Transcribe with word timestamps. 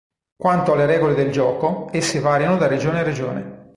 Quanto 0.35 0.71
alle 0.73 0.87
regole 0.87 1.13
del 1.13 1.31
gioco, 1.31 1.87
esse 1.91 2.19
variano 2.19 2.57
da 2.57 2.65
regione 2.65 3.01
a 3.01 3.03
regione. 3.03 3.59